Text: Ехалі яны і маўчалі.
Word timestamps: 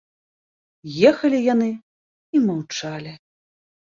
Ехалі 1.09 1.39
яны 1.53 1.69
і 2.39 2.43
маўчалі. 2.47 3.13